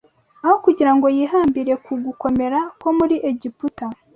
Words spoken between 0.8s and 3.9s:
ngo yihambire ku gukomera ko muri Egiputa